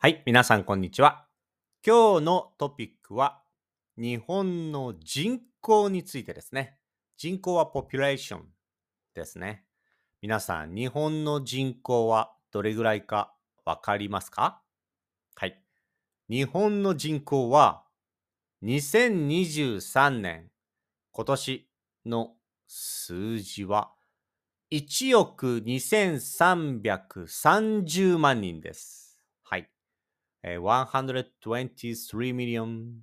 [0.00, 1.26] はい、皆さんこんにちは。
[1.84, 3.42] 今日のトピックは
[3.96, 6.78] 日本の人口についてですね。
[7.16, 8.44] 人口はポピュレーション
[9.16, 9.64] ですね。
[10.22, 13.34] 皆さん、日本の人口はどれぐらいか
[13.64, 14.62] わかりますか？
[15.34, 15.60] はい。
[16.30, 17.82] 日本の人口は
[18.62, 20.52] 2023年
[21.10, 21.68] 今年
[22.06, 22.36] の
[22.68, 23.90] 数字は
[24.70, 29.07] 1億2330万人です。
[30.42, 33.02] 123 million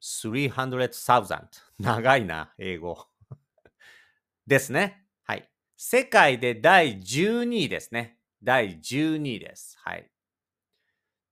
[0.00, 1.48] 300,000
[1.78, 3.08] 長いな、英語。
[4.46, 5.06] ですね。
[5.24, 5.50] はい。
[5.76, 8.18] 世界で第12位ですね。
[8.42, 9.76] 第12位です。
[9.78, 10.10] はい。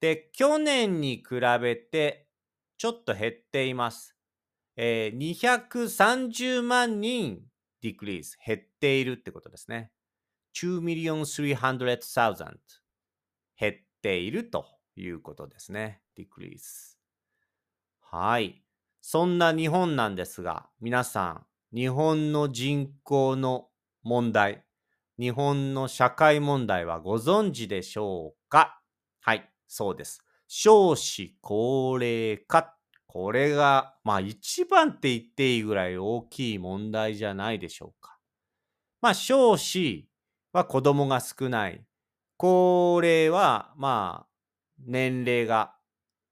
[0.00, 2.28] で、去年に比べて
[2.76, 4.14] ちょっと減っています。
[4.76, 7.46] えー230万人
[7.82, 9.90] decrease 減っているってことですね。
[10.54, 12.58] 2,300,000
[13.58, 16.00] 減っているということですね。
[16.16, 16.96] decrease。
[18.00, 18.62] はい。
[19.00, 23.68] そんな日本なんですが、皆さん、日本の人口の
[24.02, 24.64] 問題、
[25.18, 28.80] 日本の社会問題はご存知でしょうか？
[29.20, 30.22] はい、そうです。
[30.48, 32.76] 少子高齢化。
[33.06, 38.18] これが、まあ一番って言っていいぐらい大きい問題じゃないでしょうか。
[39.00, 40.08] まあ少子
[40.52, 41.84] は子供が少ない。
[42.36, 44.35] 高齢は、まあ、
[44.78, 45.74] 年齢が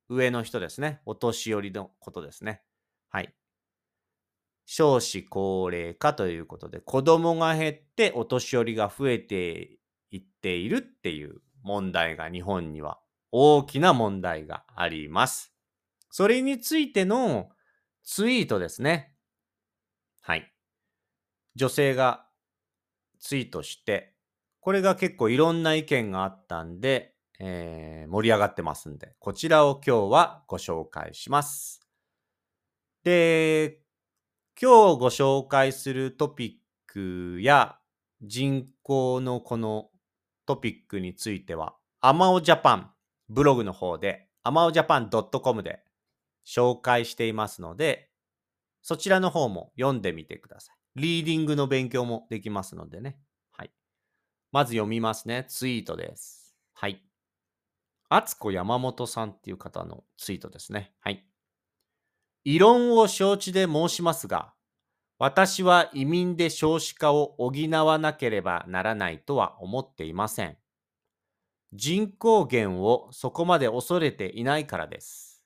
[0.08, 1.00] 上の人ですね。
[1.06, 2.62] お年寄りのことですね。
[3.10, 3.34] はい。
[4.66, 9.78] 少子高齢化ということで、子供が減ってお年寄りが増えて
[10.10, 12.98] いっているっていう問題が日本には
[13.30, 15.54] 大きな問題があります。
[16.10, 17.50] それについての
[18.04, 19.14] ツイートですね。
[20.20, 20.52] はい。
[21.56, 22.26] 女性が
[23.18, 24.14] ツイートして、
[24.60, 31.80] これが結構いろんな意見があったんで、えー盛り上がってますんで、こちらを今日はご紹介します。
[33.02, 33.80] で、
[34.60, 37.76] 今日ご紹介するトピックや
[38.22, 39.90] 人口のこの
[40.46, 42.90] トピックについては、アマオジャパン
[43.28, 45.82] ブログの方で、アマオジャパン .com で
[46.46, 48.10] 紹介していますので、
[48.82, 50.76] そちらの方も読んでみてください。
[51.00, 53.18] リーディングの勉強もできますのでね。
[53.50, 53.72] はい。
[54.52, 55.46] まず読みますね。
[55.48, 56.54] ツイートです。
[56.74, 57.02] はい。
[58.16, 60.92] あつこ山本さんっていう方のツイートですね。
[61.00, 61.26] はい。
[62.44, 64.54] 異論を承知で申しますが、
[65.18, 67.50] 私は移民で少子化を補
[67.84, 70.56] わなければならないとは思っていません。
[71.72, 75.42] 人口減をそこまで恐れていないからです。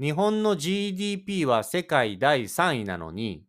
[0.00, 3.44] 日本の GDP は世界第3位なのに、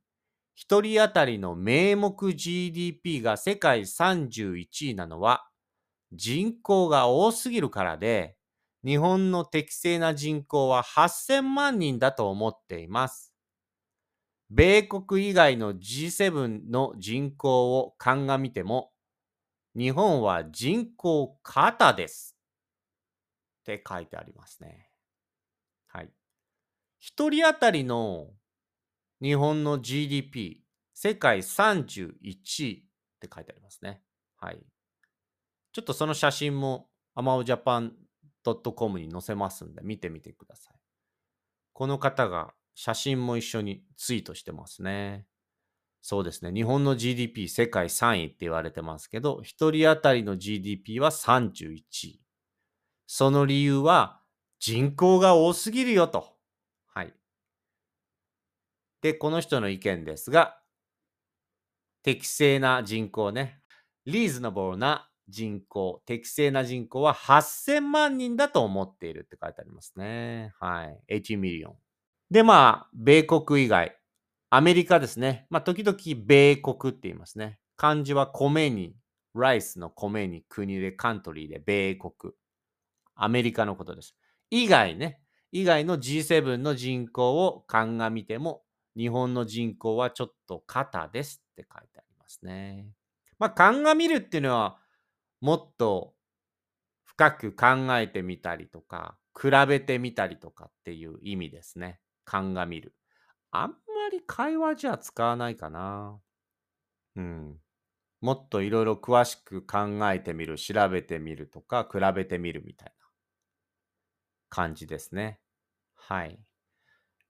[0.56, 5.51] 一人当たりの名目 GDP が世界31位なのは、
[6.12, 8.38] 人口が多すぎるからで、
[8.84, 13.34] 日本の適正な人口は8000万人だと思っています。
[14.50, 18.92] 米国以外の G7 の人口を鑑みても、
[19.76, 22.36] 日本は人口過多です。
[23.62, 24.90] って書いてありますね。
[25.88, 26.10] はい。
[27.00, 28.28] 一人当たりの
[29.22, 30.62] 日本の GDP、
[30.94, 32.18] 世界31
[32.66, 34.02] 位って書いてありますね。
[34.38, 34.60] はい。
[35.74, 40.76] ちょっとその写真も amaojapan.com に載せますんで見てみてください。
[41.74, 45.26] この方が写真も一緒にツイートしてますね。
[46.02, 46.52] そうですね。
[46.52, 52.22] 日本の GDP 世界3位って言われてますけど、一人当たりの GDP は31位。
[53.06, 54.22] その理由は
[54.60, 56.38] 人口が多すぎるよと。
[56.88, 57.14] はい。
[59.02, 60.60] で、この人の意見ですが、
[62.04, 63.62] 適正な人口ね。
[64.06, 70.54] リーズナブルな人口、適正な人口は8000万人だと思っているって書いてありますね。
[70.60, 71.22] はい。
[71.22, 71.76] 80 million。
[72.30, 73.98] で、まあ、米国以外、
[74.52, 75.48] アメリカですね。
[75.50, 77.58] まあ、時々米国って言いますね。
[77.78, 78.96] 漢字は米に、
[79.34, 82.34] ライスの米に国でカントリーで米国。
[83.16, 84.16] アメリカのことです。
[84.50, 88.64] 以外ね、以外の G7 の人口を鑑みても、
[88.98, 92.88] 日本の人口はちょっと肩ですって書いてありますね。
[93.40, 94.81] まあ、鑑みるっていうのは、
[95.42, 96.14] もっと
[97.04, 97.68] 深く考
[97.98, 102.00] えてみたりとか、比べてみたりとかっていう意味ですね。
[102.26, 102.96] 鑑みる。
[103.52, 103.76] あんま
[104.12, 106.20] り会話じゃ使わないかな。
[107.16, 107.58] うん。
[108.22, 113.08] もっといろいろ詳しく考えてみる、調べてみるとか、比べてみるみたいな
[114.50, 115.40] 感じですね。
[115.96, 116.40] はい。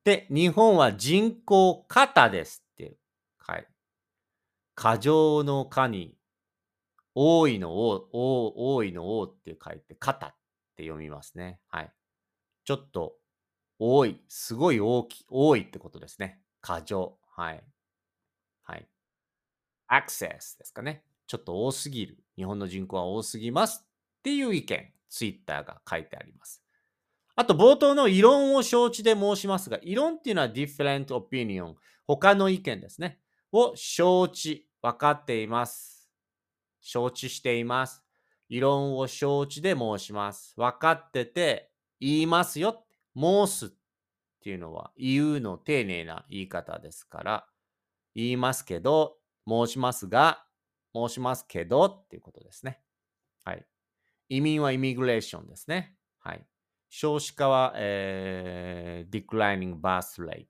[0.04, 2.98] で、日本は人口過多ですって、
[3.38, 3.68] はい。
[4.76, 6.18] 過剰の過に、
[7.16, 10.36] 多いの多、多いの多って書いて、過多っ
[10.76, 11.60] て読みますね。
[11.68, 11.92] はい。
[12.64, 13.16] ちょっと
[13.80, 16.42] 多い、すごい大きい、多いってことですね。
[16.62, 17.18] 過剰。
[17.36, 17.64] はい。
[18.64, 18.88] はい。
[19.90, 21.04] access ですかね。
[21.28, 22.24] ちょっと多すぎる。
[22.36, 26.64] 日本の人口は多すぎますっていう意見、ツイッターが書いてあります。
[27.36, 31.76] あと冒頭の異論を承知で申しますが、異論っていうのは different opinion、
[32.06, 33.20] 他の意見ですね。
[33.52, 36.01] を承知、分かっています。
[36.82, 38.04] 承知しています。
[38.50, 40.54] 異論を承知で申します。
[40.58, 42.84] 分かってて言いますよ。
[43.16, 43.70] 申すっ
[44.42, 47.48] ていうのは言うの丁寧な言い方ですから、
[48.16, 49.18] 言いますけど、
[49.48, 50.44] 申しますが、
[50.94, 52.82] 申しますけどっていうことですね。
[53.46, 53.66] はい。
[54.30, 55.96] 移民はイミグレーションですね。
[56.20, 56.46] はい。
[56.90, 60.46] 少子化は、えー、declining birth rate。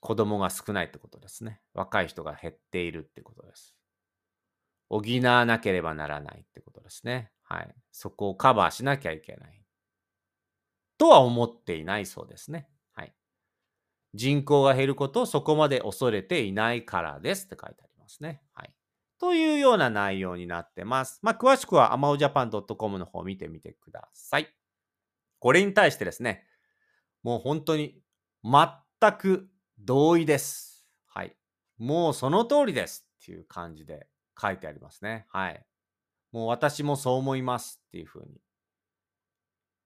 [0.00, 1.60] 子供が少ないってことですね。
[1.74, 3.74] 若い人が減っているってことです。
[4.88, 7.30] 補わなければならないってことですね。
[7.42, 7.74] はい。
[7.90, 9.62] そこをカバーしなきゃいけない。
[10.98, 12.68] とは思っていないそうですね。
[12.92, 13.12] はい
[14.14, 18.42] 人口が減ることをそこまで恐れていないからですって書いてありますね。
[18.52, 18.72] はい。
[19.18, 21.18] というような内容になってます。
[21.22, 24.48] まあ、詳しくは amaojapan.com の方を見てみてください。
[25.38, 26.44] これに対してですね、
[27.22, 28.00] もう本当に
[28.44, 29.48] 全く
[29.84, 30.86] 同意です。
[31.08, 31.36] はい。
[31.78, 34.06] もうその通りですっていう感じで
[34.40, 35.26] 書いてありますね。
[35.28, 35.66] はい。
[36.30, 38.40] もう私もそう思いますっていうふうに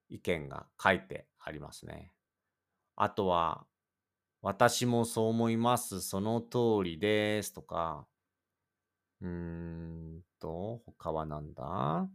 [0.09, 2.13] 意見が書いてありますね。
[2.95, 3.67] あとは、
[4.43, 6.01] 私もそう思います。
[6.01, 7.53] その通りです。
[7.53, 8.07] とか、
[9.21, 12.09] うーんと、他はなんだ？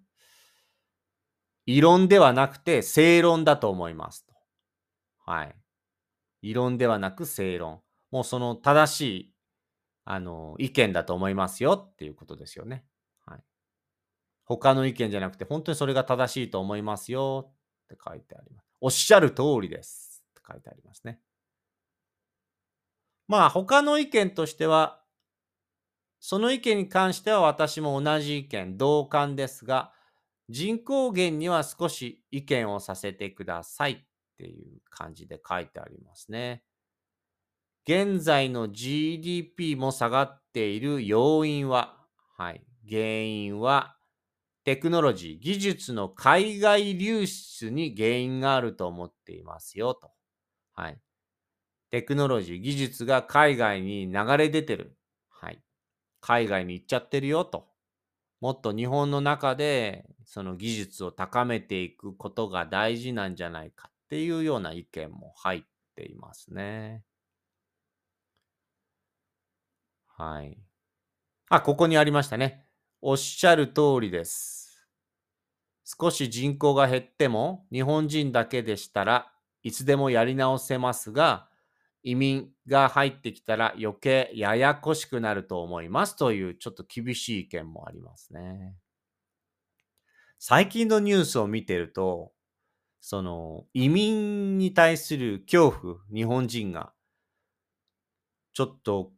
[1.65, 4.33] 異論ではなくて正論だと思いますと。
[5.25, 5.60] はい。
[6.41, 7.81] 異論ではなく正論。
[8.11, 9.33] もうその正しい、
[10.05, 12.85] あの、意見だと思いますよっていうことですよね。
[13.25, 13.43] はい。
[14.45, 18.67] 他の意見じゃなくて、本当にそれが正しいと思いますよって書いてあります。
[18.81, 21.19] おっしゃる通りですって書いてありますね。
[23.27, 25.01] まあ他の意見としては、
[26.19, 29.93] その意見に関しては私も同じ意見、同感ですが、
[30.49, 34.05] 人口減には少し意見をさせてください
[34.41, 36.63] っていう感じで書いてありますね。
[37.87, 41.95] 現在の GDP も下がっている要因は、
[42.37, 43.95] はい、原因は
[44.63, 50.11] テクノロジー、技術の海外流出に原因があると思っていますよと。
[50.73, 50.99] はい。
[51.91, 54.97] テクノロジー、技術が海外に流れ出てる。
[55.29, 55.61] はい。
[56.19, 57.67] 海外に行っちゃってるよと。
[58.39, 65.63] もっと日本の中でその技術を高めていくことが大事なんじゃないかっていうような意見も入っ
[65.95, 67.05] ていますね。
[70.05, 70.57] はい。
[71.49, 72.67] あ、ここにありましたね。
[73.01, 74.85] おっしゃる通りです。
[75.85, 79.31] 少し人口が減っても日本人だけでしたら
[79.63, 81.49] いつでもやり直せますが、
[82.03, 88.75] 移民が入ってきたら余計ややこしくなると思いますというちょっと厳しい意見もありますね。
[90.39, 92.33] 最近のニュースを見てると、
[93.01, 96.93] その移民に対する恐怖、日本人が、
[98.53, 99.11] ちょっと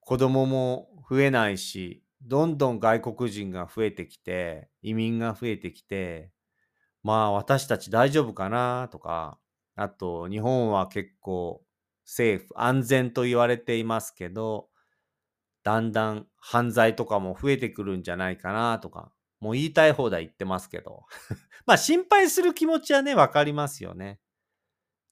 [0.00, 6.30] 子供も増えないし、どんどん外国人が増えてきて、移民が増えてきて、
[7.02, 9.38] まあ私たち大丈夫かなとか、
[9.76, 11.64] あと日本は結構
[12.06, 14.68] 政府、安全と言われていますけど、
[15.64, 21.04] だんだん犯罪とかも増えてくるんじゃないかなとか、もう言いたい放題言ってますけど。
[21.66, 24.20] まあ心配する気持ちはね、わかりますよね。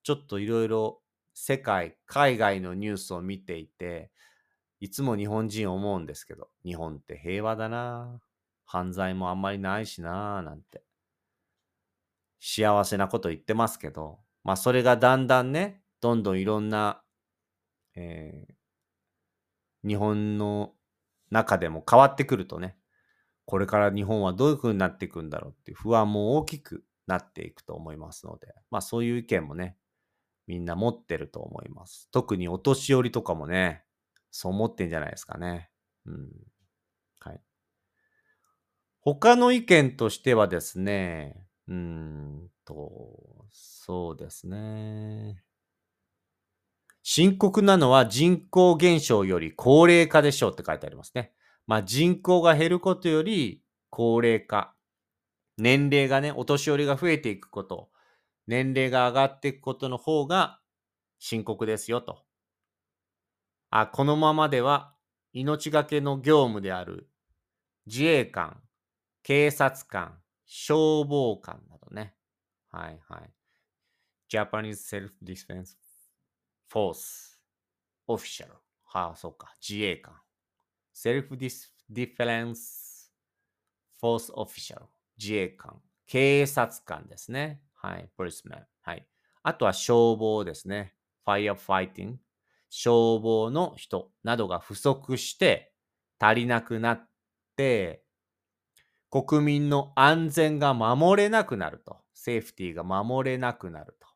[0.02, 1.02] ちょっといろいろ
[1.34, 4.10] 世界、海外のニュースを見ていて、
[4.80, 8.20] いつも日本人思うんですけど、日本って平和だな
[8.64, 10.84] 犯罪もあんまりないしななんて。
[12.46, 17.02] 幸せなこと言ってますけど、まあそれがだんだんね、どんどんいろんな、
[17.94, 20.74] えー、日本の
[21.30, 22.76] 中でも変わってくるとね、
[23.46, 29.76] これから日本はどういう風になっていくんだろうっていう不安も大きくなっていくと思いますので、まあそういう意見もね、
[30.46, 32.08] みんな持ってると思います。
[32.10, 33.84] 特にお年寄りとかもね、
[34.30, 35.70] そう思ってんじゃないですかね。
[36.06, 36.30] うん。
[37.20, 37.40] はい。
[39.00, 45.42] 他の意見としてはですね、うんと、そうですね。
[47.02, 51.32] 深刻なのは人口減少より高齢化でしょうって書いてありますね。
[51.66, 54.74] まあ人口が減ることより高齢化。
[55.56, 57.90] 年齢がね、お年寄りが増えていくこと、
[58.46, 60.60] 年齢が上がっていくことの方が
[61.18, 62.24] 深刻ですよと。
[63.70, 64.94] あ、このままでは
[65.32, 67.08] 命がけの業務である
[67.86, 68.60] 自衛官、
[69.22, 72.14] 警察官、消防官などね。
[72.70, 73.32] はいはい。
[74.30, 75.76] Japanese Self-Defense
[76.70, 77.38] Force
[78.08, 78.48] Official。
[78.84, 79.54] はあ、そうか。
[79.66, 80.23] 自衛官。
[80.94, 83.10] Self-Defense
[84.00, 84.82] Force Official。
[85.18, 85.80] 自衛官。
[86.06, 87.60] 警察官ですね。
[87.74, 88.08] はい。
[88.16, 88.64] Policeman。
[88.82, 89.06] はい。
[89.42, 90.94] あとは消防ですね。
[91.26, 92.16] Firefighting。
[92.70, 95.72] 消防の人などが不足して
[96.18, 97.08] 足りなくなっ
[97.56, 98.02] て、
[99.10, 101.98] 国民の安全が守れなくなると。
[102.14, 104.08] セーフティーが守れなくなると。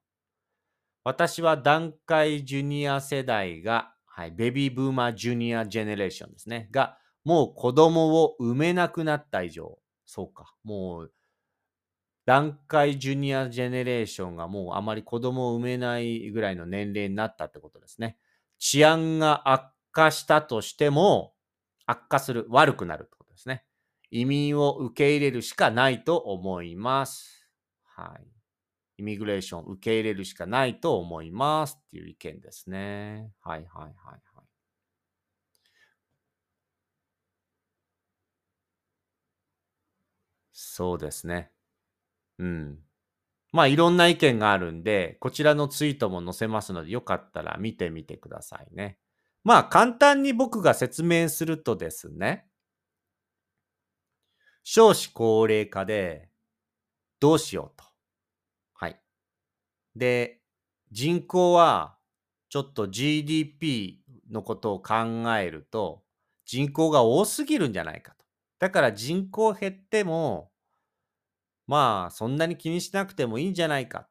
[1.04, 6.68] 私は団塊ジュニア世代が、はい、ベビーブーマージュニアジェネレーションですね。
[6.72, 11.12] が、もう子供を産めなくなった以上、そうか、もう、
[12.26, 18.18] 団塊ジュニアジェネレーションがもうあまり子供を産めないぐらいの年齢になったってことですね。
[18.58, 21.32] 治安が悪化したとしても、
[21.87, 23.64] 悪化する、悪くなるってことですね。
[24.10, 27.48] 移民を受け入れるしかないと思います。
[27.84, 28.38] はい。
[28.99, 33.33] イミグレーション受け入れるしかないと思いますっていう意見ですね。
[33.40, 34.47] はいはいはいはい。
[40.52, 41.50] そうですね。
[42.38, 42.78] うん。
[43.52, 48.99] まあいろんな意見があるんで、こちらのツイートも載せますので、よかったら見てみてくださいね。
[49.45, 52.47] まあ簡単に僕が説明するとですね、
[54.62, 56.31] 少子高齢化で
[57.21, 57.88] どうしようと。
[59.99, 60.40] で、
[60.90, 61.97] 人口は
[62.49, 64.95] ちょっと GDP のことを考
[65.37, 66.02] えると
[66.47, 68.25] 人口が多すぎるんじゃないかと。
[68.59, 70.50] だから人口減っても
[71.67, 74.09] まあそんなに気にしなくてもいいんじゃないかっ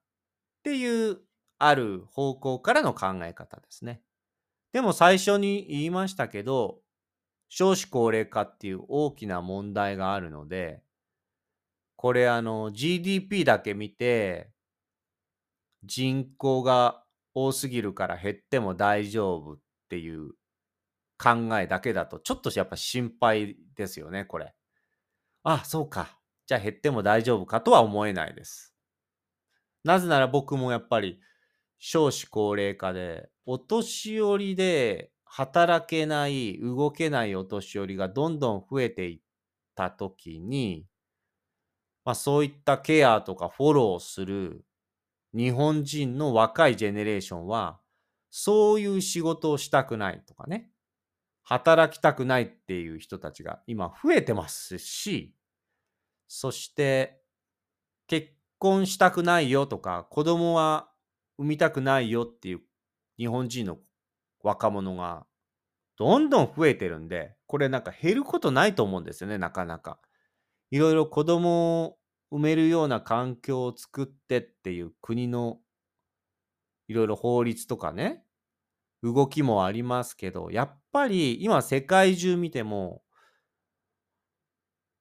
[0.64, 1.20] ていう
[1.58, 4.02] ある方向からの考え方ですね。
[4.74, 6.82] でも最初に言いましたけど
[7.50, 10.84] 少子高齢化っていう大きな問題があるので、
[11.96, 14.52] これあの GDP だけ見て、
[15.84, 17.04] 人口が
[17.34, 20.32] 多すぎるから減っても大丈夫っていう
[21.18, 24.54] 考えだけだと、ちょっとやっぱ心配ですよね、これ。
[25.44, 26.20] あ、そうか。
[26.46, 28.74] じゃあ減っても大丈夫かとは思えないです。
[29.84, 31.20] なぜなら僕もやっぱり
[31.80, 39.20] 少子高齢化で、お年寄りで働けない、動けないお年寄りがどんどん増えていっ
[39.76, 40.86] たときに、
[42.06, 44.66] まあ、そういったケアとかフォローする
[45.36, 47.80] 日本人の若いジェネレーションは、
[48.30, 50.72] そういう仕事をしたくないとかね、
[51.44, 55.36] 働きたくないっていう人たちが今増えてますし、
[56.28, 57.22] そして
[58.08, 58.30] 結
[58.60, 60.90] 婚したくないよとか、子供は
[61.38, 62.62] 産みたくないよっていう
[63.18, 63.80] 日本人の
[64.44, 65.26] 若者が
[65.98, 70.00] どんどん増えてるんで、これなんか減ることないと思うんですよね、なかなか。
[70.72, 71.98] いろいろ子供
[72.32, 75.60] を産めるような環境を作ってっていう国の
[76.88, 78.24] いろいろ法律とかね、
[79.04, 83.04] 動きもありますけど、やっぱり今世界中見ても、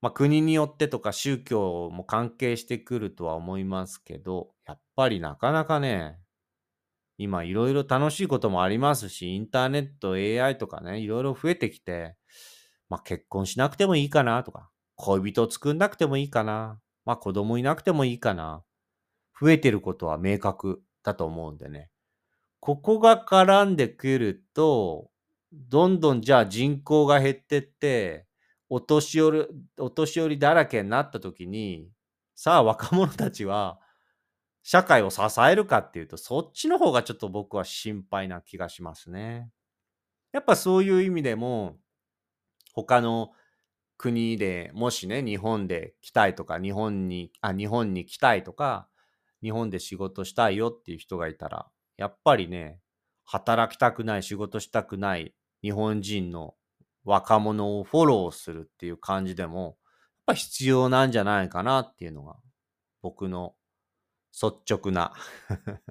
[0.03, 6.21] まあ、国によってとか宗教も関係してくるとは思いますけど、やっぱりなかなかね、
[7.19, 12.17] 今いろいろ楽しいこともありますし、インターネット、AI とかね、いろいろ増えてきて、
[12.91, 18.65] まあ結婚しなくてもいいかなとか、恋人作んなくてもいいかな、まあ子供いなくてもいいかな、
[19.41, 21.91] 増えてることは明確だと思うんでね。
[22.61, 25.11] ここが絡んでくると、
[25.53, 28.27] どんどんじゃあ人口が減ってって、
[28.69, 29.47] お年寄り、
[29.79, 31.89] お年寄りだらけになった時に、
[32.35, 33.79] さあ若者たちは
[34.63, 39.51] 社会を支えるかっていうと、そっちの方がちょっと僕は心配な気がしますね。
[40.33, 41.77] やっぱそういう意味でも、
[42.75, 43.33] 他の
[43.99, 48.89] 国でもしね、日本で来たいとか、日本に、あ、日本に来たいとか、
[49.43, 52.81] 日本で仕事したいよっていう人がいたら、やっぱりね、
[53.25, 56.55] 働きたくない、仕事したくない日本人の
[57.05, 59.75] 若者をフォローするっていう感じでも、やっ
[60.27, 62.37] ぱ必要なんじゃないかなっていうのが
[63.01, 63.55] 僕の
[64.33, 65.13] 率直な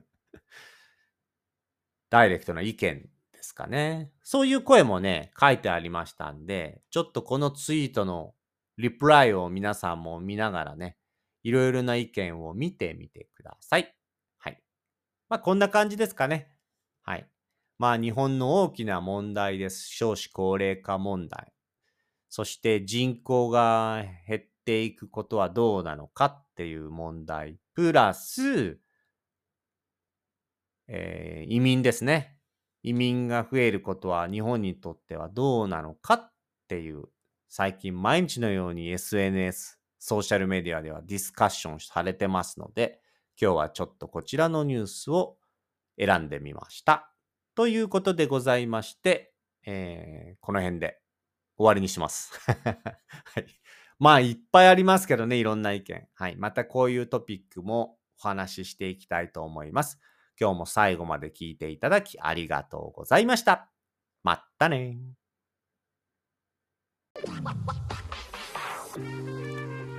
[2.10, 3.10] ダイレクトな意見。
[3.46, 4.12] ですかね。
[4.24, 8.34] そういう声もね、書いてありましたんで、ちょっとこのツイートの
[8.78, 10.98] リプライを皆さんも見ながらね、
[11.44, 13.94] いろいろな意見を見てみてください。
[14.40, 14.60] はい。
[15.30, 16.50] まあ、こんな感じですかね。
[17.04, 17.30] はい。
[17.78, 19.88] まあ、日本の大きな問題です。
[19.90, 21.54] 少子高齢化問題。
[22.30, 27.60] そして人口が減っていくことはどうなのかっていう問題。
[27.76, 28.80] プラス、
[30.88, 32.35] えー、移民ですね。
[32.86, 36.32] 移民が増えることは日本にとってはどうなのかっ
[36.68, 37.06] ていう、
[37.50, 43.02] 最近毎日のように SNS、ソーシャルメディアではディスカッションされてますので、
[43.42, 45.38] 今日はちょっとこちらのニュースを
[46.00, 47.12] 選んでみました。
[47.56, 49.34] ということでございまして、
[49.66, 51.00] えー、この辺で
[51.58, 52.40] 終わりにします。
[52.46, 53.48] はい。
[53.98, 56.08] まあ、いっぱいありますけどね、いろんな意見。
[56.14, 56.36] はい。
[56.36, 60.00] またこういうトピックもお話ししていきたいと思います。
[60.40, 63.70] 今日も最後まで聞いていただきありがとうございました。
[64.24, 64.98] まったね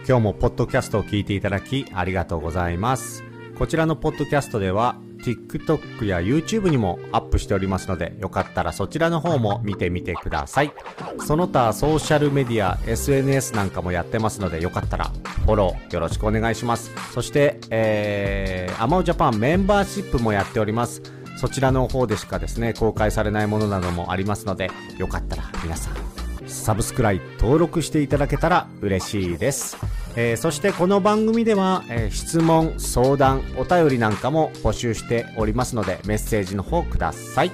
[0.09, 3.23] 今日もポッドキャストを聞いていただきありがとうございます。
[3.59, 10.73] こちらのポッドキャストでは TikTok や YouTube にもアップしておりますので、よかったらそちらの方も見てみてください。
[11.26, 15.06] その他ソーシャルメディア、SNS なんかもやってますので、よかったら
[15.45, 16.92] フォローよろしくお願いします。
[17.12, 21.02] そして、えー、アマオジャパンメンバーシップもやっております。
[21.38, 25.95] そちらの方でしかですね、公開されないものなどもありますので、よかったら皆さん、
[26.47, 29.76] サブスクライ登録していただけたら嬉しいです。
[30.16, 37.52] えー、そしてこの番組では、えー、質問、相談、お便りなんかも募集しておりますので、メッセージの方ください。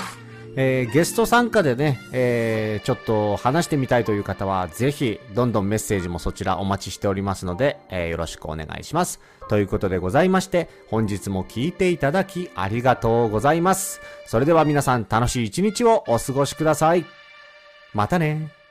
[0.54, 9.18] えー、ゲスト参加でね、えー、ちょっと話してみたいという方は、ぜひ、どんどんメッセージもそちらお待ちしておりますので、えー、よろしくお願いします。
[9.48, 14.00] ということでございまして、本日も聞いていただきありがとうございます。
[14.26, 17.04] それでは皆さん楽しい一日をお過ごしください。
[17.92, 18.61] またね。